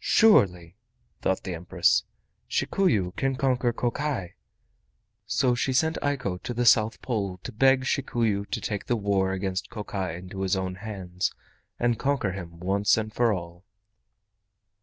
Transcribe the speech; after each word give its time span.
"Surely," 0.00 0.76
thought 1.22 1.44
the 1.44 1.54
Empress, 1.54 2.04
"Shikuyu 2.46 3.12
can 3.16 3.36
conquer 3.36 3.72
Kokai." 3.72 4.34
So 5.24 5.54
she 5.54 5.72
sent 5.72 5.96
Eiko 6.02 6.36
to 6.42 6.52
the 6.52 6.66
South 6.66 7.00
Pole 7.00 7.38
to 7.42 7.52
beg 7.52 7.86
Shikuyu 7.86 8.44
to 8.50 8.60
take 8.60 8.84
the 8.84 8.96
war 8.96 9.32
against 9.32 9.70
Kokai 9.70 10.14
into 10.14 10.42
his 10.42 10.56
own 10.56 10.74
hands 10.74 11.32
and 11.80 11.98
conquer 11.98 12.32
him 12.32 12.60
once 12.60 12.98
for 13.14 13.32
all. 13.32 13.64